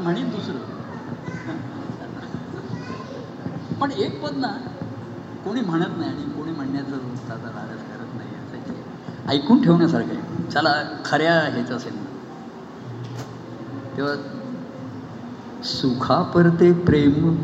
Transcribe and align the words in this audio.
म्हणेन 0.00 0.28
दुसरं. 0.30 0.58
पण 3.80 3.90
एक 3.90 4.22
पद 4.24 4.36
ना 4.36 4.48
कोणी 5.44 5.60
म्हणत 5.60 5.98
नाही 5.98 6.10
आणि 6.10 6.22
कोणी 6.22 6.52
म्हणण्याचं 6.52 6.98
त्याचा 7.28 7.48
लालच 7.48 7.80
करत 7.80 8.16
नाही 8.16 8.28
असं 8.28 9.30
ऐकून 9.30 9.62
ठेवण्यासारखं 9.62 10.08
आहे. 10.08 10.50
चला 10.50 10.74
खऱ्या 11.04 11.40
ह्याचं 11.40 11.76
असेल 11.76 11.94
ना. 11.94 12.04
तेव्हा 13.96 14.14
सुखा 15.64 16.22
परते 16.22 16.72
प्रेम 16.72 17.34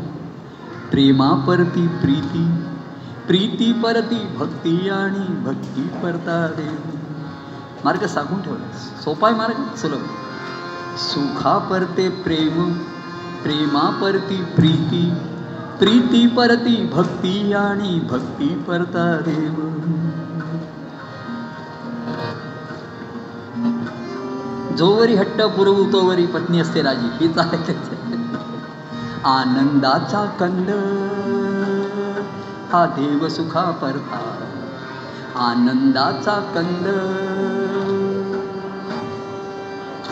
प्रेमा 0.91 1.45
परती 1.47 1.87
प्रीती 1.87 2.47
प्रीती 3.27 3.71
परती 3.73 4.27
भक्ती 4.35 4.89
आणि 4.89 5.33
भक्ती 5.43 5.87
परता 6.03 6.47
देव 6.57 6.75
मार्ग 7.85 8.05
सांगून 8.05 8.41
ठेवला. 8.41 8.77
सोपाय 9.03 9.33
मार्ग? 9.33 9.75
सुलभ. 9.75 10.05
सुखा 10.97 11.57
परते 11.57 12.09
प्रेम 12.09 12.73
प्रेमा 13.43 13.99
परती 14.01 14.43
प्रीती 14.55 15.13
प्रीती 15.79 16.27
परती 16.27 16.89
भक्ती 16.93 17.53
आणि 17.53 17.99
भक्ती 18.09 18.63
परता 18.67 19.17
देव. 19.27 19.63
जोवरी 24.77 25.15
हट्ट 25.15 25.41
पुरवू 25.41 25.91
तोवरी 25.93 26.25
पत्नी 26.25 26.59
असते 26.59 26.81
राजी. 26.81 27.07
हीच 27.13 27.37
आहे 27.37 27.57
आनंदाचा 29.25 30.25
कंद. 30.25 30.69
हा 32.73 32.85
देव 32.85 33.27
सुखा 33.27 33.71
परता 33.71 34.45
आनंदाचा 35.35 36.39
कंद. 36.55 36.87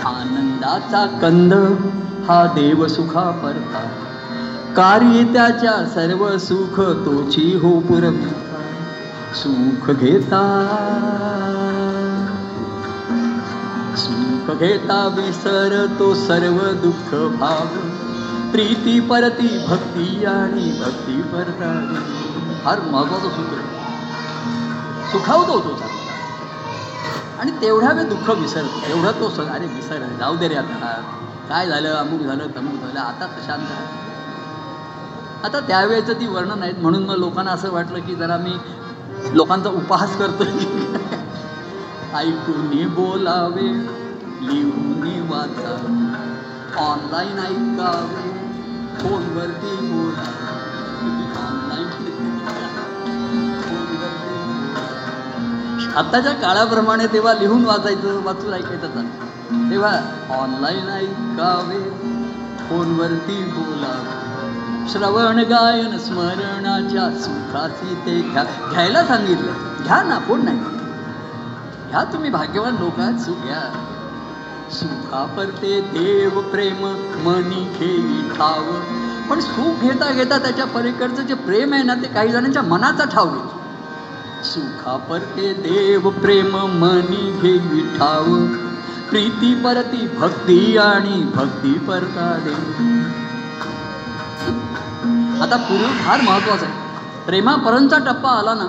आनंदाचा 0.06 1.06
कंद 1.06 1.54
हा 2.30 2.46
देव 2.46 2.88
सुखा 2.88 3.32
परता. 3.32 3.88
कार्य 4.76 5.24
त्याच्या 5.34 5.86
सर्व 5.86 6.38
सुख 6.38 6.80
तोची 6.80 7.60
हो 7.62 7.80
पुरविता 7.80 8.62
सुख 9.36 9.96
घेता. 9.96 10.42
सुख 13.98 14.56
घेता 14.56 15.16
विसर 15.18 15.86
तो 16.00 16.14
सर्व 16.14 16.58
दुःख 16.60 17.16
भाव 17.40 17.66
प्रीती 18.52 19.00
परती 19.00 19.66
भक्ती 19.68 20.26
आणि 20.26 20.82
भक्ती 20.86 21.22
परता. 21.22 21.96
फार 22.64 22.80
महत्वाचं 22.80 23.30
सूत्र. 23.30 23.58
सुखावतो 25.12 25.60
तो 25.60 25.82
आणि 27.40 27.52
तेवढ्या 27.52 27.92
वेळ 27.92 28.04
दुःख 28.04 28.30
विसरतो. 28.30 28.88
तेवढा 28.88 29.12
तो 29.12 29.30
स 29.30 29.40
अरे 29.40 29.66
विसर 29.66 30.00
जाऊ 30.20 30.36
दे 30.36 30.48
रे 30.48 30.56
आता. 30.56 31.02
काय 31.50 31.68
झालं? 31.68 31.94
अमुक 31.94 32.22
झालं 32.22 32.48
तमुक 32.56 32.74
झालं. 32.74 33.00
आता 33.00 33.26
तर 33.26 33.42
शांत 33.46 33.72
आहे. 33.72 34.06
आता 35.44 35.60
त्यावेळेचं 35.60 36.14
ती 36.14 36.28
वर्णन 36.28 36.64
आहेत. 36.64 36.74
म्हणून 36.78 37.06
मग 37.06 37.16
लोकांना 37.16 37.52
असं 37.52 37.72
वाटलं 37.72 38.00
की 38.00 38.16
जरा 38.16 38.38
मी 38.38 38.54
लोकांचा 39.34 39.70
उपहास 39.70 40.18
करतो 40.18 40.44
ऐकून 42.18 42.88
बोलावे. 42.88 43.70
लिहून 44.42 45.30
वाचा. 45.30 45.76
ऑनलाईन 46.78 47.40
ऐकावे. 47.40 48.36
फोनवरती 49.00 49.76
बोलावे 49.82 50.56
ऑनलाईन 51.38 52.35
आत्ताच्या 55.98 56.32
काळाप्रमाणे 56.34 57.08
तेव्हा 57.08 57.34
लिहून 57.34 57.66
वाचायचं 57.66 58.24
वाचून 58.24 58.54
ऐकायचं 58.54 58.88
तेव्हा 59.72 59.92
ऑनलाईन 60.40 60.90
ऐकावे 60.90 61.80
फोनवरती 62.70 63.44
बोलावे. 63.44 64.24
श्रवण 64.90 65.40
गायन 65.40 65.98
स्मरणाच्या 65.98 67.10
सुखाची 67.22 67.96
ते 67.96 68.22
घ्या 68.22 68.44
घ्यायला 68.44 69.06
सांगितलं. 69.06 69.52
घ्या 69.84 70.04
ना 70.04 70.18
कोण 70.18 70.44
नाही. 70.44 70.60
घ्या 71.90 72.04
तुम्ही 72.04 72.30
भाग्यवान 72.30 72.76
लोक 72.80 73.02
सुख 73.20 73.46
घ्या. 73.46 73.64
सुखा 74.72 75.26
परते 75.38 75.82
देव 75.82 76.42
प्रेम 76.42 76.86
मनी 77.30 77.64
घेई 77.80 78.30
ठाव. 78.30 78.72
पण 79.30 79.40
सुख 79.40 79.82
घेता 79.82 80.12
घेता 80.12 80.38
त्याच्या 80.38 80.66
पलीकडचं 80.66 81.22
जे 81.22 81.34
प्रेम 81.34 81.74
आहे 81.74 81.84
ना 81.84 81.94
ते 81.96 82.08
काही 82.08 82.32
जणांच्या 82.32 82.62
मनाचा 82.62 83.06
ठाव 83.06 83.30
घेतो 83.30 83.55
सुखा 84.46 84.96
परते 85.10 85.52
देव 85.62 86.10
प्रेम 86.22 86.56
मनी 86.82 87.32
घे 87.42 87.52
विठाव. 87.68 88.26
प्रीती 89.10 89.54
परती 89.64 90.08
भक्ती 90.18 90.78
आणि 90.78 91.22
भक्ती 91.36 91.74
परता 91.88 92.28
देव 92.46 92.60
आता 95.44 95.58
पूर्व 95.60 95.86
फार 96.04 96.22
महत्वाचं 96.22 96.66
आहे. 96.66 96.74
प्रेमापर्यंतचा 97.26 97.98
टप्पा 98.06 98.32
आला 98.32 98.54
ना 98.54 98.68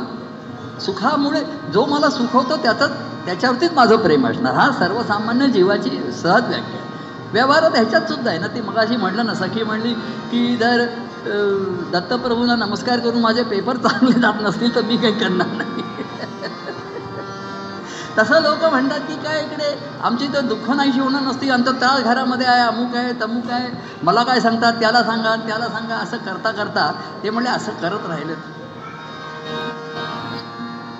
सुखामुळे 0.81 1.41
जो 1.73 1.85
मला 1.87 2.11
सुखवतो 2.11 2.57
त्याचं 2.57 2.95
त्याच्यावरतीच 3.27 3.73
माझं 3.73 3.97
प्रेम 3.97 4.27
असणार. 4.27 4.55
हा 4.55 4.71
सर्वसामान्य 4.79 5.47
जीवाची 5.49 5.91
सहज 6.13 6.43
व्याख्या 6.43 6.57
आहे. 6.57 6.85
व्यवहारात 7.33 7.71
ह्याच्यात 7.71 8.09
सुद्धा 8.09 8.31
आहे 8.31 8.39
ना 8.39 8.47
ती 8.47 8.61
मगाशी 8.61 8.97
म्हटलं 8.97 9.27
ना 9.27 9.35
सखी 9.35 9.63
म्हणली 9.65 9.93
की 10.31 10.57
जर 10.57 10.85
दत्तप्रभूला 11.27 12.55
नमस्कार 12.57 12.99
करून 12.99 13.21
माझे 13.21 13.43
पेपर 13.43 13.77
चांगले 13.77 14.21
जात 14.21 14.41
नसतील 14.41 14.75
तर 14.75 14.83
मी 14.83 14.97
काही 14.97 15.13
करणार 15.13 15.47
नाही. 15.53 15.83
तसं 18.19 18.43
लोक 18.43 18.65
म्हणतात 18.65 19.01
की 19.01 19.15
काय 19.25 19.41
इकडे 19.41 19.75
आमची 20.05 20.25
इथं 20.25 20.47
दुःख 20.49 20.71
नाहीशी 20.71 21.01
होणार 21.01 21.23
नसती 21.23 21.51
आमचा 21.51 21.73
त्रास 21.73 22.03
घरामध्ये 22.03 22.47
आहे 22.47 22.63
अमुक 22.63 22.95
आहे 22.97 23.13
तमुक 23.21 23.51
आहे. 23.51 23.69
मला 24.03 24.23
काय 24.23 24.41
सांगतात 24.41 24.81
त्याला 24.81 25.03
सांगा 25.03 25.35
त्याला 25.47 25.69
सांगा 25.69 25.95
असं 25.95 26.17
करता 26.17 26.51
करता 26.53 26.91
ते 27.23 27.31
म्हणले 27.31 27.51
असं 27.51 27.73
करत 27.83 28.07
राहिले 28.09 28.35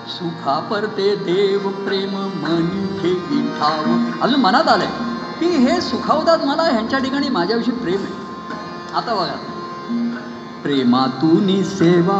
सुखा 0.09 0.59
परते 0.69 1.13
देव 1.25 1.69
प्रेम 1.85 2.15
मनी 2.43 3.13
ठाव 3.59 4.23
अजून 4.23 4.39
मनात 4.41 4.67
आलंय 4.67 4.87
की 5.39 5.47
हे 5.65 5.81
सुखावतात 5.81 6.45
मला 6.45 6.63
ह्यांच्या 6.63 6.99
ठिकाणी 6.99 7.29
माझ्याविषयी 7.29 7.73
प्रेम 7.73 8.03
आहे. 8.03 8.25
आता 8.95 9.13
बघा. 9.15 9.35
प्रेमातून 10.67 11.63
सेवा. 11.63 12.19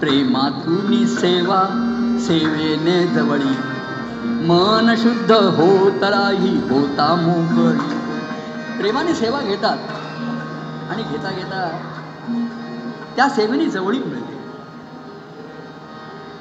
प्रेमातून 0.00 1.06
सेवा 1.06 1.62
सेवेने 2.20 3.06
जवळी. 3.06 3.56
मन 4.24 4.94
शुद्ध 4.98 5.32
होत 5.32 6.02
राही 6.02 6.68
होता 6.68 7.14
मोकळी. 7.14 7.98
प्रेमाने 8.78 9.14
सेवा 9.14 9.40
घेतात 9.40 9.78
आणि 10.90 11.02
घेता 11.02 11.30
घेता 11.30 11.80
त्या 13.16 13.28
सेवेने 13.28 13.66
जवळीक 13.66 14.06
मिळते. 14.06 14.38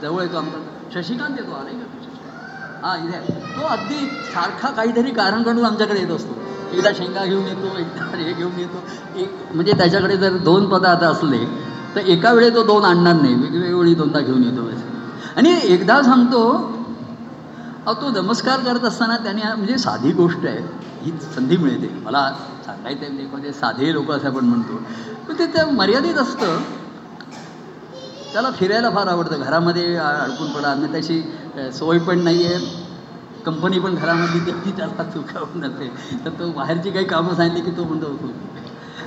जवळ 0.01 0.21
येतो 0.21 0.37
आमचा. 0.37 0.63
शशिकांत 0.93 1.35
येतो 1.37 1.51
आलाय 1.51 1.73
का 1.73 2.87
हा 2.87 2.97
इथे. 2.97 3.33
तो 3.33 3.67
अगदी 3.67 4.05
सारखा 4.33 4.69
काहीतरी 4.69 5.11
कारण 5.11 5.43
काढून 5.43 5.65
आमच्याकडे 5.65 5.99
येत 5.99 6.09
असतो. 6.09 6.48
एकदा 6.73 6.91
शेंगा 6.93 7.25
घेऊन 7.25 7.47
येतो 7.47 7.77
एकदा 7.77 8.17
हे 8.17 8.33
घेऊन 8.33 8.59
येतो. 8.59 8.83
एक 9.15 9.29
म्हणजे 9.53 9.73
त्याच्याकडे 9.77 10.17
जर 10.17 10.37
दोन 10.43 10.67
पदार्थ 10.69 11.03
असले 11.03 11.43
तर 11.95 12.07
एका 12.07 12.31
वेळी 12.33 12.49
तो 12.49 12.63
दोन 12.63 12.85
आणणार 12.85 13.15
नाही. 13.15 13.35
वेगवेगळी 13.35 13.93
दोनदा 13.93 14.19
घेऊन 14.19 14.43
येतो 14.43 14.67
आणि 15.37 15.53
एकदा 15.63 16.01
सांगतो 16.03 16.41
अहो 17.85 17.93
तो 17.93 18.09
नमस्कार 18.21 18.59
करत 18.59 18.83
असताना 18.85 19.17
त्याने 19.17 19.41
म्हणजे 19.43 19.77
साधी 19.77 20.11
गोष्ट 20.11 20.45
आहे. 20.45 20.57
ही 21.01 21.11
संधी 21.35 21.57
मिळते. 21.57 21.89
मला 22.03 22.29
सांगायचं 22.65 23.05
आहे 23.05 23.25
म्हणजे 23.25 23.53
साधे 23.53 23.93
लोक 23.93 24.11
असं 24.11 24.27
आपण 24.27 24.45
म्हणतो. 24.45 24.79
पण 25.27 25.39
ते 25.39 25.45
त्या 25.45 25.65
मर्यादित 25.67 26.17
असतं. 26.17 26.57
त्याला 28.33 28.49
फिरायला 28.51 28.89
फार 28.89 29.07
आवडतं. 29.07 29.41
घरामध्ये 29.41 29.95
अडकून 29.95 30.51
पडा. 30.51 30.67
आणि 30.67 30.91
त्याची 30.91 31.21
सोय 31.73 31.99
पण 31.99 32.19
नाही 32.19 32.45
आहे 32.45 32.78
कंपनी 33.45 33.79
पण 33.79 33.95
घरामध्ये 33.95 34.53
ती 34.53 34.71
त्याला 34.71 35.03
चुकावून 35.03 35.61
जाते 35.61 35.91
तर 36.25 36.29
तो 36.29 36.51
बाहेरची 36.51 36.91
काही 36.91 37.05
कामं 37.05 37.35
सांगितली 37.35 37.71
की 37.71 37.77
तो 37.77 37.83
म्हणतो 37.83 38.05
हो. 38.07 38.27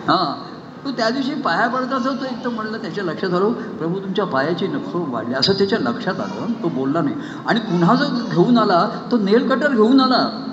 हां. 0.09 0.53
तो 0.85 0.91
त्या 0.91 1.11
दिवशी 1.11 1.35
पाया 1.35 1.69
पडत 1.69 1.93
असं 1.93 2.17
तो 2.17 2.25
एकदम 2.25 2.51
म्हणलं 2.51 2.79
त्याच्या 2.79 3.05
लक्षात 3.05 3.35
आलो 3.35 3.51
प्रभू 3.51 3.99
तुमच्या 3.99 4.25
पायाची 4.25 4.67
नखं 4.67 5.11
वाढली. 5.11 5.35
असं 5.35 5.53
त्याच्या 5.53 5.79
लक्षात 5.79 6.21
आलं. 6.21 6.63
तो 6.63 6.69
बोलला 6.69 7.01
नाही. 7.03 7.17
आणि 7.47 7.61
पुन्हा 7.61 7.95
जो 7.95 8.05
घेऊन 8.31 8.59
आला 8.59 8.89
तो 9.11 9.19
नेल 9.19 9.49
कटर 9.49 9.71
घेऊन 9.71 10.01
आला. 10.01 10.49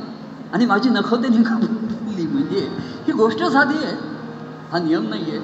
आणि 0.53 0.65
माझी 0.65 0.89
नखं 0.89 1.21
त्याने 1.21 1.43
कापली 1.43 2.27
म्हणजे 2.27 2.59
ही 3.07 3.11
गोष्ट 3.11 3.43
साधी 3.43 3.83
आहे. 3.83 3.95
हा 4.71 4.79
नियम 4.79 5.09
नाही 5.09 5.23
आहे 5.23 5.39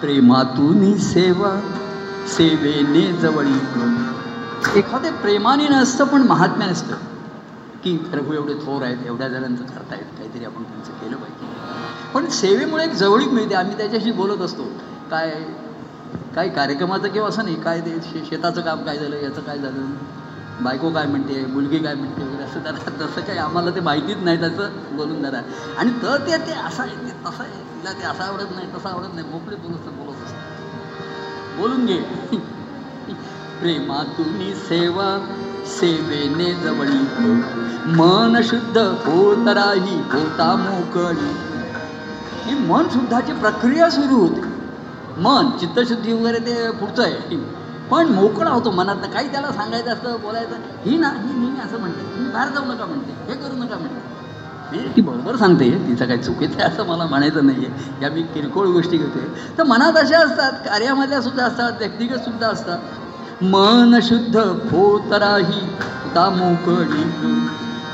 प्रेमातून 0.00 0.98
सेवा 0.98 1.60
सेवेने 2.26 3.12
जवळी 3.12 3.58
एखादे 4.76 5.10
प्रेमाने 5.10 5.68
नसतं 5.68 6.04
पण 6.04 6.22
महात्म्या 6.22 6.68
नसतं. 6.68 6.96
की 7.84 7.96
खरगू 8.04 8.32
एवढे 8.32 8.54
थोर 8.56 8.82
आहेत 8.82 9.06
एवढ्या 9.06 9.28
जणांचं 9.28 9.64
करतायत 9.64 10.16
काहीतरी 10.18 10.44
आपण 10.44 10.62
त्यांचं 10.62 10.92
केलं 10.94 11.16
पाहिजे. 11.16 11.46
पण 12.14 12.26
सेवेमुळे 12.30 12.84
एक 12.84 12.92
जवळीक 12.94 13.28
मिळते 13.28 13.54
आम्ही 13.54 13.76
त्याच्याशी 13.78 14.12
बोलत 14.12 14.40
असतो. 14.42 14.62
काय 15.10 15.30
काय 16.34 16.48
कार्यक्रमाचं 16.48 17.08
किंवा 17.08 17.28
असं 17.28 17.44
नाही 17.44 17.56
काय 17.62 17.80
ते 17.80 17.94
शे 18.02 18.24
शेताचं 18.30 18.60
काम 18.60 18.82
काय 18.82 18.98
झालं 18.98 19.16
याचं 19.16 19.42
काय 19.42 19.58
झालं 19.58 19.90
बायको 20.62 20.90
काय 20.90 21.06
म्हणते 21.06 21.44
मुलगी 21.46 21.78
काय 21.78 21.94
म्हणते 21.94 22.22
वगैरे 22.24 22.42
असं 22.44 22.60
जरा 22.60 22.90
तसं 23.00 23.20
काही 23.20 23.38
आम्हाला 23.38 23.70
ते 23.70 23.80
माहितीच 23.80 24.16
नाही 24.22 24.40
त्याचं 24.40 24.96
बोलून 24.96 25.22
जरा 25.22 25.40
आणि 25.78 25.90
तर 26.02 26.16
ते 26.26 26.36
ते 26.46 26.52
असं 26.60 26.82
आहे 26.82 26.96
ते 26.96 27.12
तसं 27.26 27.42
आहे 27.42 27.62
तिला 27.74 27.92
ते 27.92 28.04
असं 28.04 28.24
आवडत 28.24 28.54
नाही 28.54 28.66
तसं 28.74 28.88
आवडत 28.88 29.14
नाही 29.14 29.26
मोकळे 29.30 29.56
बोलत 29.56 29.88
बोलत 29.96 30.24
असत 30.24 31.58
बोलून 31.58 31.86
घे. 31.86 31.98
प्रेमातून 33.60 34.52
सेवा 34.58 35.08
सेवेने 35.66 36.52
जवळी. 36.54 36.98
मन 37.96 38.40
शुद्ध 38.44 38.78
होत 38.78 39.48
राही 39.48 39.96
होता 40.12 40.54
मोकळी. 40.56 41.30
ही 42.44 42.54
मन 42.68 42.88
शुद्धाची 42.92 43.32
प्रक्रिया 43.32 43.90
सुरू 43.90 44.16
होते. 44.16 44.40
मन 45.18 45.50
चित्तशुद्धी 45.60 46.12
वगैरे 46.12 46.38
ते 46.38 46.70
पुढचं 46.70 47.02
आहे 47.02 47.36
पण 47.90 48.06
मोकळा 48.06 48.50
होतो 48.50 48.70
मनात 48.70 48.96
काही 49.14 49.32
त्याला 49.32 49.50
सांगायचं 49.52 49.90
असतं 49.92 50.16
बोलायचं 50.22 50.54
ही 50.84 50.96
ना 50.98 51.08
ही 51.08 51.38
नेहमी 51.38 51.60
असं 51.60 51.80
म्हणते 51.80 52.02
तुम्ही 52.02 52.30
बाहेर 52.32 52.48
जाऊ 52.48 52.64
नका 52.64 52.84
म्हणते 52.84 53.12
हे 53.28 53.34
करू 53.34 53.56
नका 53.56 53.76
म्हणते. 53.76 54.90
ती 54.96 55.00
बरोबर 55.00 55.36
सांगते 55.36 55.70
तिचं 55.88 56.06
काही 56.06 56.18
चुकीचं 56.18 56.60
आहे 56.60 56.72
असं 56.72 56.86
मला 56.86 57.04
म्हणायचं 57.04 57.46
नाही 57.46 57.66
आहे 57.66 58.04
या 58.04 58.10
मी 58.10 58.22
किरकोळ 58.22 58.66
गोष्टी 58.66 58.96
घेते 58.96 59.26
तर 59.58 59.62
मनात 59.62 59.96
अशा 59.96 60.18
असतात 60.18 60.52
कार्यामधल्या 60.52 61.20
सुद्धा 61.22 61.44
असतात 61.44 61.72
व्यक्तिगत 61.78 62.18
सुद्धा 62.18 62.48
असतात. 62.48 62.78
मन 63.42 63.98
शुद्ध 64.02 64.36
होत 64.36 65.12
राही 65.12 65.60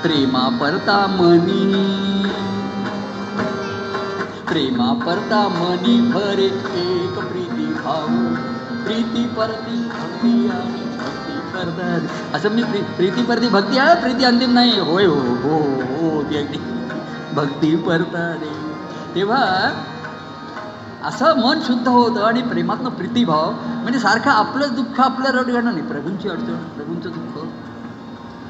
प्रेमा 0.02 0.58
परता 0.60 1.06
मनी. 1.06 1.62
प्रेमा 4.48 4.92
परता 5.06 5.48
मनी 5.48 6.00
भरे 6.00 6.44
एक 6.44 7.18
प्रीती 7.18 7.64
भाऊ. 7.64 8.34
प्रीती 8.84 9.24
परती 9.24 9.76
भक्ती 9.76 10.48
आणि 10.48 10.96
भक्ती 10.96 11.38
करतात. 11.54 12.34
असं 12.34 12.50
मी 12.50 12.62
प्री 12.62 12.80
प्रीती 12.80 13.22
परती 13.22 13.48
भक्ती 13.48 13.78
आहे 13.78 14.02
प्रीती 14.02 14.24
अंतिम 14.24 14.52
नाही. 14.52 14.80
होय 14.80 15.04
हो 15.04 15.14
हो 15.14 15.58
हो 15.64 16.22
ती 16.22 16.36
अगदी 16.36 16.58
भक्ती 17.34 17.76
परता 17.76 18.34
रे. 18.42 18.70
तेव्हा 19.14 19.72
असं 21.04 21.38
मन 21.38 21.60
शुद्ध 21.60 21.88
होतं 21.88 22.22
आणि 22.22 22.42
प्रेमातनं 22.42 22.90
प्रीतीभाव 22.90 23.50
म्हणजे 23.50 23.98
सारखं 23.98 24.30
आपलं 24.30 24.74
दुःख 24.74 25.00
आपल्या 25.00 25.32
रड 25.32 25.46
घडणार 25.46 25.62
नाही. 25.62 25.86
प्रभूंची 25.86 26.28
अडचण 26.28 26.54
प्रभूंचं 26.54 27.10
दुःख. 27.10 27.46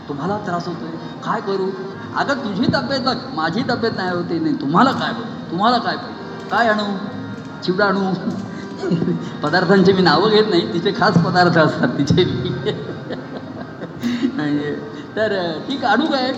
तुम्हाला 0.09 0.39
त्रास 0.39 0.69
होतोय. 0.69 0.89
काय 1.25 1.41
करू? 1.41 1.71
अगं 2.17 2.35
तुझी 2.35 2.65
तब्येत 2.75 3.01
बघ. 3.01 3.17
माझी 3.35 3.63
तब्येत 3.63 3.93
नाही 3.97 4.11
होते 4.11 4.39
नाही 4.39 4.55
तुम्हाला 4.55 4.91
काय 4.91 5.13
बघ? 5.13 5.51
तुम्हाला 5.51 5.79
काय 5.79 5.97
पाहिजे? 5.97 6.51
काय 6.51 6.69
आणू? 6.69 6.97
चिवडा 7.65 7.85
आणू? 7.85 8.01
पदार्थांची 9.43 9.93
मी 9.93 10.03
नावं 10.03 10.31
घेत 10.31 10.45
नाही. 10.51 10.73
तिचे 10.73 10.95
खास 10.99 11.25
पदार्थ 11.25 11.59
असतात 11.59 11.89
तिचे 11.89 12.25
तर 15.17 15.59
ठीक 15.69 15.85
आणू 15.85 16.07
काय? 16.07 16.33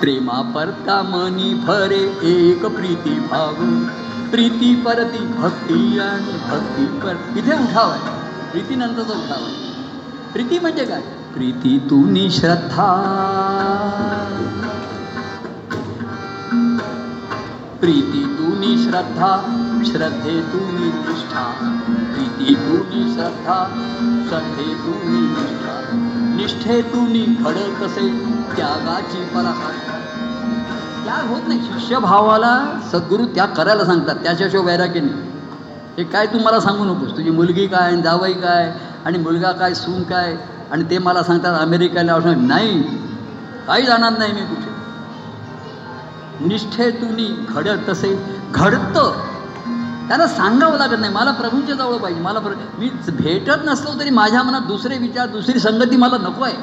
प्रेमा 0.00 0.52
परता 0.54 1.02
मनी 1.02 1.54
भरे 1.54 2.16
एक 2.22 2.66
प्रीती 2.66 3.20
भाव 3.20 3.52
प्रीती 4.30 4.82
परती 4.82 5.26
भक्ती 5.26 5.98
आणि 5.98 6.32
भक्ती 6.50 6.86
पर 6.86 7.14
इथे 7.36 7.52
उठाव 7.52 7.90
आहे. 7.90 8.02
प्रीतीनंतरचा 8.50 9.12
उठाव 9.12 9.44
आहे. 9.44 9.72
प्रीती 10.32 10.58
म्हणजे 10.58 10.84
काय? 10.84 11.00
प्रीती 11.34 11.78
तुनी 11.78 12.30
श्रद्धा. 12.30 12.94
प्रीती 17.80 18.36
तुनी 18.38 18.84
श्रद्धा 18.84 19.38
श्रद्धे 19.84 20.40
तुनी 20.40 20.88
निष्ठा. 20.88 21.74
प्रीती 22.14 22.54
तुनी 22.54 23.14
श्रद्धा 23.14 23.66
श्रद्धे 24.28 24.74
तुनी 24.74 25.20
निष्ठा. 25.20 25.80
निष्ठे 26.36 26.82
तुनी 26.82 27.24
घडत 27.24 27.82
असे 27.82 28.08
त्यागाची 28.56 29.24
पराकाष्ठा 29.24 29.87
त्याग 31.08 31.26
होत 31.26 31.40
नाही. 31.48 31.60
शिष्यभावाला 31.60 32.80
सद्गुरू 32.92 33.24
त्याग 33.24 33.48
करायला 33.48 33.84
सांगतात. 33.84 34.14
त्याच्याशिवाय 34.14 34.66
वैराग्य 34.66 35.00
नाही. 35.00 35.22
हे 35.98 36.04
काय 36.04 36.26
तू 36.26 36.38
मला 36.38 36.60
सांगू 36.60 36.84
नकोस? 36.84 37.16
तुझी 37.16 37.30
मुलगी 37.30 37.66
काय 37.66 37.96
जावई 37.96 38.32
काय 38.32 38.72
आणि 39.04 39.18
मुलगा 39.18 39.52
काय 39.52 39.74
सून 39.74 40.02
काय? 40.02 40.36
आणि 40.72 40.84
ते 40.90 40.98
मला 40.98 41.22
सांगतात 41.22 41.60
अमेरिकेला 41.60 42.14
असं 42.14 42.46
नाही. 42.48 42.82
काही 43.66 43.82
जाणार 43.82 44.18
नाही 44.18 44.32
मी 44.32 44.40
कुठे. 44.40 44.76
निष्ठेतून 46.46 47.44
घडत 47.48 47.88
तसे 47.88 48.26
घडतं. 48.50 49.12
त्याला 50.08 50.26
सांगावं 50.26 50.78
लागत 50.78 50.98
नाही. 50.98 51.12
मला 51.12 51.30
प्रभूंच्या 51.30 51.74
जवळ 51.74 51.96
पाहिजे. 51.96 52.20
मला 52.20 52.38
प्र 52.38 52.50
मी 52.78 52.90
भेटत 53.08 53.64
नसलो 53.64 54.00
तरी 54.00 54.10
माझ्या 54.10 54.42
मनात 54.42 54.60
दुसरे 54.60 54.98
विचार 54.98 55.26
दुसरी 55.26 55.58
संगती 55.58 55.96
मला 55.96 56.16
नको 56.16 56.44
आहे. 56.44 56.56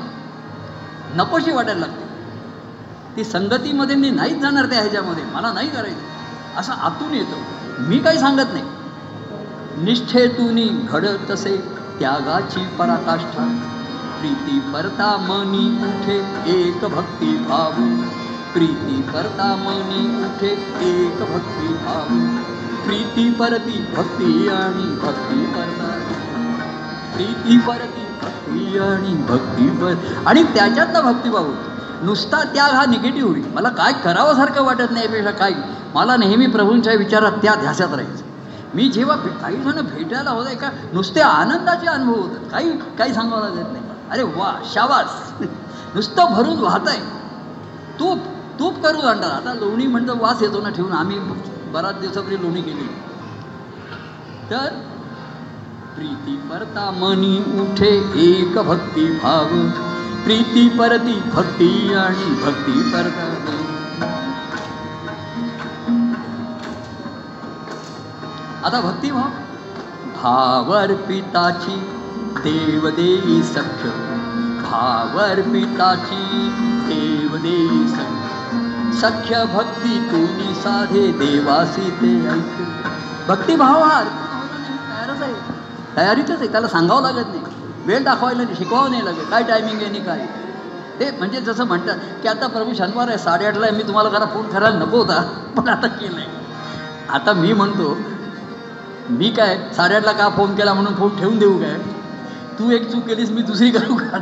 नकोशी 1.15 1.51
वाटायला 1.51 1.80
लागते. 1.80 2.05
ती 3.17 3.23
संगतीमध्ये 3.23 3.95
मी 3.95 4.09
नाहीच 4.09 4.41
जाणार 4.41 4.65
त्या 4.65 4.79
ह्याच्यामध्ये. 4.79 5.23
मला 5.33 5.51
नाही 5.53 5.69
करायचं. 5.69 6.59
असं 6.59 6.73
आतून 6.73 7.13
येतो. 7.13 7.35
मी 7.79 7.97
काही 8.00 8.19
सांगत 8.19 8.53
नाही. 8.53 8.63
निष्ठेतून 9.77 10.85
घडत 10.85 11.29
तसे 11.29 11.57
त्यागाची 12.00 12.65
पराकाष्ठा. 12.79 13.62
प्रीती 14.19 14.59
करता 14.59 15.17
मनी 15.17 15.83
उठे 15.83 16.17
एक 16.59 16.79
भक्ती 16.81 17.38
भाव. 17.38 17.71
प्रीती 18.53 19.01
करता 19.01 19.56
मनी 19.56 20.23
उठे 20.23 20.51
एक 20.81 21.19
भक्ती 21.19 21.67
भाव. 21.67 22.07
प्रीती 22.85 23.31
परती 23.31 23.85
भक्ती 23.97 24.47
आणि 24.47 24.95
भक्ती 24.95 25.45
परता. 25.45 26.01
प्रीती 27.15 27.57
परती 27.57 28.06
भक्ती 28.21 28.79
आणि 28.79 29.15
भक्ती 29.15 29.69
पर 29.69 29.94
आणि 30.25 30.44
त्याच्यातला 30.44 31.01
भक्तिभाव 31.01 31.45
होतो. 31.45 31.75
नुसता 32.03 32.44
त्याग 32.44 32.71
हा 32.71 32.86
निगेटिव्ह 32.86 33.30
होईल 33.30 33.45
मला 33.53 33.69
काय 33.69 33.94
करावंसारखं 33.94 34.63
वाटत 34.63 34.92
नाही 34.92 35.06
यापेक्षा 35.06 35.31
काय? 35.31 35.53
मला 35.95 36.18
नेहमी 36.18 36.47
प्रभूंच्या 36.47 36.94
विचारात 36.94 37.31
त्या 37.31 37.56
ध्यासात 37.56 37.88
राहायचं. 37.88 38.24
मी 38.75 38.88
जेव्हा 38.88 39.15
काही 39.15 39.57
जण 39.57 39.81
भेटायला 39.81 40.30
होत 40.30 40.45
का 40.62 40.69
नुसते 40.94 41.21
आनंदाचे 41.21 41.88
अनुभव 41.88 42.21
होतात. 42.21 42.51
काही 42.51 42.71
काही 42.77 43.13
सांगायला 43.13 43.50
देत 43.50 43.71
नाही. 43.71 43.83
अरे 44.12 44.24
वा 44.24 44.62
शाबास. 44.65 45.33
नुसतं 45.95 46.33
भरून 46.33 46.59
वाहत 46.59 46.88
आहे 46.88 47.00
तूप 48.00 48.18
तूप 48.59 48.86
करू 48.86 49.00
आणणार 49.00 49.31
आता 49.31 49.53
लोणी 49.53 49.88
म्हणतं 49.88 50.18
वास 50.18 50.41
येतो 50.41 50.62
ना 50.62 50.69
ठेवून. 50.69 50.91
आम्ही 50.91 51.19
बराच 51.71 52.00
दिवसापूर्वी 52.00 52.41
लोणी 52.41 52.62
केली. 52.62 52.88
तर 54.51 54.68
प्रीती 55.95 56.36
परता 56.36 56.91
मनी 56.91 57.38
उठे 57.59 58.12
एक 58.15 58.57
भक्ती 58.57 59.12
भाव. 59.12 59.48
प्रीती 60.25 60.69
परती 60.69 61.22
भक्ती 61.33 61.94
आणि 61.94 62.42
भक्ती 62.44 62.92
परता. 62.94 63.25
आता 68.63 68.82
भक्तिभाव 68.82 69.29
भावर 70.15 70.94
पिताची 70.94 71.75
देव 72.44 72.89
देई 72.89 73.44
सख्य. 73.44 73.89
भावर 74.62 75.41
पिताची 75.41 76.50
देव 76.88 77.38
देई 77.38 77.88
सख्य. 77.88 78.25
सख्य 79.00 79.46
भक्ती 79.53 79.98
तुनी 80.12 80.55
साधे 80.55 81.12
देवासी 81.12 81.91
ते 81.91 82.27
ऐक 82.27 82.58
भक्तिभाव 83.27 83.84
हा 83.84 84.03
तयारच 84.03 85.22
आहे. 85.22 85.34
तयारीतच 85.98 86.32
आहे 86.32 86.48
त्याला 86.48 86.67
सांगावं 86.67 87.01
लागत 87.01 87.27
नाही. 87.27 87.45
वेळ 87.86 88.04
दाखवायला 88.04 88.44
नाही 88.44 88.56
शिकवावं 88.56 88.92
नाही 88.92 89.06
लागेल 89.06 89.25
काय 89.25 89.44
टायमिंग 89.44 89.77
आहे 89.77 89.86
आणि 89.86 90.00
काय? 90.00 90.25
ते 91.00 91.10
म्हणजे 91.12 91.39
जसं 91.42 91.65
म्हणतात 91.68 91.98
की 92.22 92.27
आता 92.27 92.48
प्रभू 92.48 92.74
शनिवार 92.74 93.08
आहे 93.08 93.18
साडेआठला 93.18 93.70
मी 93.72 93.84
तुम्हाला 93.84 94.10
जरा 94.10 94.25
फोन 94.25 94.48
करायला 94.50 94.77
नको 94.77 94.98
होता 94.98 95.22
पण 95.58 95.68
आता 95.70 95.88
केलं 95.88 96.20
आहे 96.20 96.44
आता 97.13 97.34
मी 97.34 97.54
म्हणतो 97.54 97.98
मी 99.10 99.30
काय 99.30 99.58
साडेआठला 99.77 100.12
का 100.12 100.30
फोन 100.30 100.56
केला 100.56 100.74
म्हणून 100.74 100.96
फोन 100.96 101.15
ठेवून 101.18 101.38
देऊ 101.39 101.58
काय? 101.60 101.77
तू 102.60 102.70
एक 102.72 102.89
चूक 102.92 103.04
केलीस 103.08 103.32
मी 103.32 103.42
दुसरी 103.42 103.70
करू 103.72 103.96
का 103.96 104.18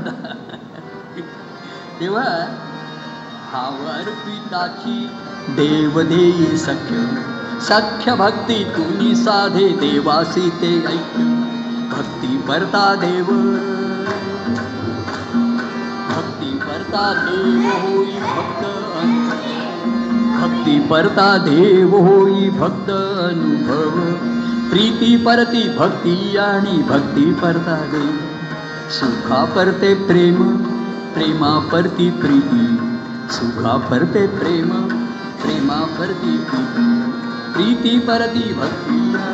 तेव्हा 1.99 2.23
हावर 3.51 4.09
पिताची 4.25 5.07
देव 5.57 6.01
देई 6.01 6.55
सख्य 6.57 7.05
सख्य 7.61 8.15
भक्ती 8.15 8.63
तुम्ही 8.75 9.15
साधे 9.15 9.67
देवासी 9.79 10.49
ते 10.61 10.75
ऐक्य. 10.87 11.32
भक्ती 11.97 12.37
परता 12.37 12.95
देव। 12.95 13.25
भक्ती 16.09 16.59
परता 16.59 17.13
देव 17.13 17.67
होई 17.69 18.11
भक्त 18.11 18.63
भक्ती 20.41 20.79
परता 20.79 21.37
देव 21.37 21.95
होई 21.95 22.49
भक्त 22.49 22.89
अनुभव। 23.29 23.99
प्रीती 24.69 25.17
परती 25.17 25.77
भक्ती 25.77 26.37
आणि 26.37 26.83
भक्ती 26.83 27.33
परता 27.33 27.75
देव। 27.75 28.19
सुखा 28.89 29.45
परते 29.45 29.93
प्रेम 29.93 30.57
प्रेमा 31.13 31.59
परती 31.59 32.09
प्रीती। 32.09 32.77
सुखा 33.29 33.77
परते 33.77 34.27
प्रेम 34.27 34.69
प्रेमा 35.43 35.79
परती 35.99 36.37
प्रीती। 36.37 37.11
प्रीती 37.53 37.99
परती 37.99 38.53
भक्ती 38.53 39.32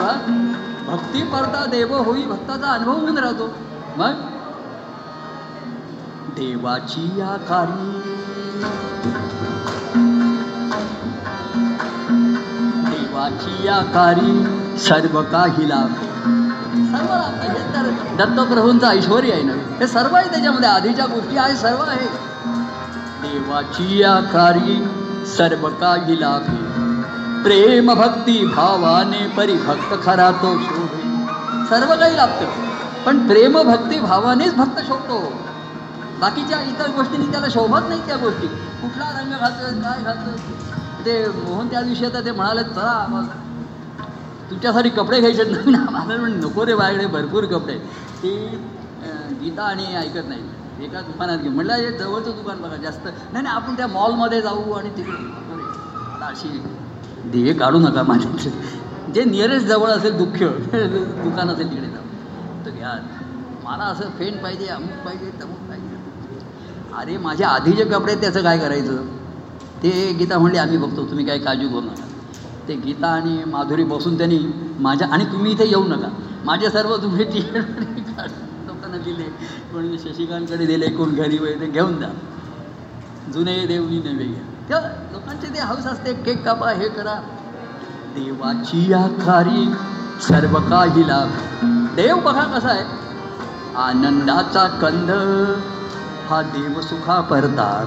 तेव्हा 0.00 0.16
भक्ती 0.86 1.22
परता 1.22 1.64
देव 1.64 1.96
होई 1.96 2.22
भक्ताचा 2.22 2.70
अनुभव 2.70 3.00
घेऊन 3.00 3.18
राहतो. 3.18 3.48
मग? 3.96 4.12
देवाची 6.28 7.20
आकारी 7.20 8.02
देवाची 12.90 13.68
आकारी 13.68 14.44
सर्व 14.78 15.22
काही 15.22 15.68
लाभ. 15.68 15.92
सर्व 16.74 17.14
हे 17.42 17.74
तर 17.74 17.90
दत्तप्रभूंचं 18.16 18.86
ऐश्वर 18.86 19.22
आहे 19.22 19.42
ना? 19.42 19.52
हे 19.52 19.86
सर्व 19.86 20.14
आहे 20.14 20.30
त्याच्यामध्ये. 20.30 20.68
आधीच्या 20.68 21.06
गोष्टी 21.06 21.36
आहे 21.36 21.56
सर्व 21.56 21.82
आहे. 21.88 22.08
देवाची 23.22 24.02
आकारी 24.02 24.88
सर्व 25.26 25.68
काही 25.68 26.20
लाभे. 26.20 26.69
प्रेम 27.44 27.92
भक्ती 27.94 28.36
भावाने 28.46 29.20
परिभक्त 29.36 29.92
खरा 30.02 30.30
तो 30.42 30.50
शोभे 30.62 30.98
सर्व 31.70 31.94
काही 31.96 32.16
लाभतं. 32.16 32.68
पण 33.04 33.26
प्रेम 33.28 33.58
भक्ती 33.62 33.98
भावानेच 34.00 34.54
भक्त 34.54 34.80
शोधतो. 34.86 35.18
बाकीच्या 36.20 36.60
इतर 36.62 36.90
गोष्टींनी 36.96 37.26
त्याला 37.32 37.48
शोभत 37.50 37.88
नाही 37.88 38.00
त्या 38.06 38.16
गोष्टी. 38.16 38.46
कुठला 38.82 39.10
रंग 39.18 39.32
घालतोय 39.32 39.80
काय 39.82 40.02
घालतोय? 40.02 40.34
ते 41.04 41.14
मोहन 41.36 41.68
त्या 41.68 41.80
दिवशी 41.82 42.04
आता 42.06 42.20
ते 42.24 42.32
म्हणाले 42.32 42.62
चला 42.64 42.90
आम्हाला 43.04 43.38
तुमच्यासाठी 44.50 44.88
कपडे 44.90 45.20
घ्यायचे 45.20 45.44
नवीन 45.44 45.74
आम्हाला 45.76 46.16
नको 46.28 46.66
रे 46.66 46.74
माझ्याकडे 46.74 47.06
भरपूर 47.08 47.44
कपडे 47.52 47.78
ती 48.22 48.34
गीता 49.40 49.62
आणि 49.64 49.94
ऐकत 49.96 50.28
नाही. 50.28 50.42
एका 50.84 51.00
दुकानात 51.00 51.38
घेऊन 51.38 51.54
म्हटलं 51.54 51.72
हे 51.74 51.90
जवळचं 51.98 52.30
दुकान 52.36 52.60
बघा 52.62 52.76
जास्त. 52.82 53.06
नाही 53.06 53.42
नाही 53.42 53.54
आपण 53.56 53.76
त्या 53.76 53.86
मॉलमध्ये 53.88 54.40
जाऊ 54.42 54.72
आणि 54.72 54.90
तिकडे 54.96 55.18
अशी 56.26 56.48
ध्येय 57.26 57.52
काढू 57.52 57.78
नका 57.78 58.02
माझ्याकडे 58.02 58.50
जे 59.12 59.24
नियरेस्ट 59.24 59.66
जवळ 59.66 59.90
असेल 59.90 60.16
दुःख 60.18 60.42
दुकान 61.22 61.50
असेल 61.50 61.70
तिकडे 61.70 61.86
जाऊ 61.86 62.66
तर 62.66 62.70
घ्या. 62.70 62.92
मला 63.64 63.84
असं 63.84 64.10
फेंट 64.18 64.42
पाहिजे 64.42 64.66
अमुक 64.66 65.04
पाहिजे 65.04 65.30
तमुक 65.42 65.68
पाहिजे. 65.68 65.96
अरे 66.96 67.16
माझे 67.16 67.44
आधीचे 67.44 67.84
कपडे 67.84 68.12
आहेत, 68.12 68.20
त्याचं 68.22 68.42
काय 68.42 68.58
करायचं? 68.58 68.96
ते 69.82 70.12
गीता 70.18 70.38
म्हणली 70.38 70.58
आम्ही 70.58 70.76
बघतो 70.76 71.04
तुम्ही 71.04 71.26
काय 71.26 71.38
काळजी 71.38 71.68
करू 71.68 71.80
नका. 71.80 72.06
ते 72.68 72.74
गीता 72.74 73.06
आणि 73.06 73.44
माधुरी 73.46 73.84
बसून 73.84 74.18
त्यांनी 74.18 74.38
माझ्या 74.80 75.08
आणि 75.08 75.24
तुम्ही 75.24 75.52
इथे 75.52 75.68
येऊ 75.68 75.84
नका. 75.84 76.08
माझे 76.44 76.70
सर्व 76.70 76.96
तुम्ही 76.96 77.24
टी 77.24 77.40
लोकांना 78.66 78.96
दिले. 78.96 79.22
कोणी 79.72 79.98
शशिकांतकडे 79.98 80.66
दिले 80.66 80.86
कोण 80.86 81.14
घरी 81.14 81.38
वगैरे 81.38 81.60
ते 81.60 81.66
घेऊन 81.66 81.98
जा. 82.00 82.08
जुने 83.32 83.66
देवनी 83.66 83.98
नवे 83.98 84.24
घ्या 84.24 84.44
तेव्हा 84.70 84.88
लोकांचे 85.12 85.48
ते 85.54 85.60
हाऊस 85.60 85.86
असते 85.86 86.12
केक 86.14 86.44
कापा 86.44 86.70
हे 86.70 86.88
करा. 86.88 87.14
देवाची 88.14 88.92
आखारी 88.92 89.64
सर्व 90.22 90.58
काही 90.60 91.08
लाभ 91.08 91.30
देव 91.96 92.16
बघा 92.16 92.42
कसा 92.42 92.68
आहे. 92.68 92.84
आनंदाचा 93.76 94.66
कंद 94.82 95.10
हा 96.30 96.40
देव 96.42 96.80
सुखा 96.80 97.20
परतात 97.20 97.86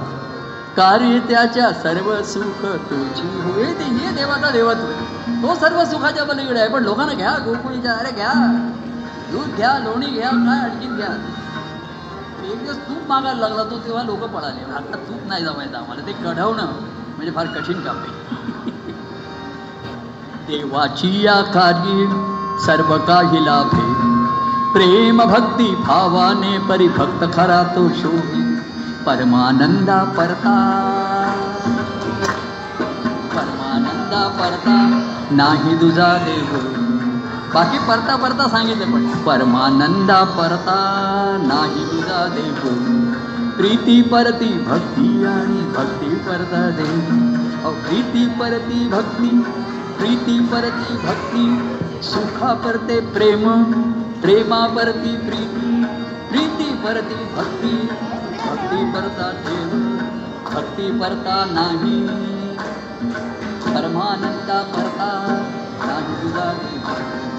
कार्य 0.76 1.18
त्याच्या 1.18 1.70
सर्व 1.72 2.22
सुख 2.22 2.64
तुझी 2.90 3.28
होय. 3.40 3.72
ते 3.72 3.84
हे 3.84 4.12
देवाचा 4.14 4.50
देवत्व. 4.50 4.86
तो 5.42 5.54
सर्व 5.54 5.84
सुखाच्या 5.84 6.24
पलीकडे 6.24 6.60
आहे. 6.60 6.68
पण 6.68 6.82
लोकांना 6.82 7.12
घ्या 7.12 7.36
गोकुळीच्या 7.44 7.92
अरे 7.92 8.10
घ्या. 8.10 8.32
दूध 9.32 9.56
घ्या 9.56 9.78
लोणी 9.78 10.06
घ्या 10.06 10.30
काय 10.30 10.60
आणखीन 10.60 10.96
घ्या. 10.96 11.08
एक 12.52 12.64
दिवस 12.64 12.76
तूप 12.76 13.08
मागायला 13.08 13.48
लागला 13.48 13.64
तो 13.64 13.78
तेव्हा 13.78 14.02
लोक 14.02 14.18
पळाले. 14.18 14.72
आता 14.72 14.96
तूप 14.96 15.28
नाही 15.28 15.44
जमायचं 15.44 15.76
आम्हाला. 15.76 16.06
ते 16.06 16.12
कढवणं 16.12 16.66
म्हणजे 17.16 17.30
फार 17.30 17.46
कठीण 17.46 17.80
काम 17.80 17.96
आहे. 17.96 18.24
देवाची 20.48 21.22
या 21.22 21.40
कार्य 21.40 22.06
सर्व 22.66 22.98
काही 22.98 23.44
लाभे. 23.44 24.14
प्रेम 24.72 25.24
भक्ती 25.24 25.74
भावाने 25.74 26.58
परिभक्त 26.58 27.24
खरा 27.34 27.62
तो 27.76 27.88
शोभे. 27.88 28.54
परमानंदा 29.06 30.04
परता. 30.04 30.54
परमानंदा 33.34 34.28
परता. 34.40 34.76
नाही 35.30 35.80
तुझा 35.80 36.16
देव 36.18 36.83
बाकी 37.54 37.78
परता 37.78 38.14
परता 38.16 38.46
सांगितलं 38.48 38.92
पण. 38.92 39.06
परमानंदा 39.26 40.22
परता 40.38 40.76
नाही 41.42 41.84
तुझा 41.90 42.22
देव 42.34 42.62
प्रीती 43.56 44.00
परती 44.02 44.48
भक्ती 44.68 45.08
आणि 45.24 45.60
भक्ती 45.76 46.14
परता 46.26 46.62
देव 46.78 46.96
अहो, 47.64 47.72
प्रीती 47.84 48.26
परती 48.40 48.88
भक्ती 48.88 49.28
प्रीती 49.98 50.38
परती 50.52 50.96
भक्ती 51.06 51.44
सुखा 52.02 52.52
परते 52.64 53.00
प्रेम 53.14 53.44
प्रेमा 54.22 54.66
परती 54.76 55.16
प्रीती 55.26 55.84
प्रीती 56.30 56.70
परती 56.84 57.14
भक्ती 57.36 57.74
भक्ती 58.46 58.84
परता 58.92 59.30
देव 59.46 59.78
भक्ती 60.54 60.90
परता 61.00 61.36
नाही. 61.50 61.96
परमानंदा 63.74 64.58
परता 64.74 65.10
नाही 65.86 66.14
तुझा 66.22 66.52
देव 66.62 67.33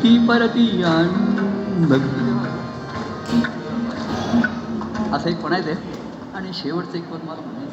प्रीती 0.00 0.26
परती 0.26 0.82
आणि 0.82 1.84
भक्ती 1.86 2.26
असं 5.12 5.28
एक 5.30 5.40
म्हणायचं 5.40 5.70
आहे 5.70 5.96
आणि 6.34 6.50
शेवटचं 6.52 6.96
एक 6.98 7.08
पण 7.08 7.26
मला 7.26 7.40
म्हणायचं 7.40 7.67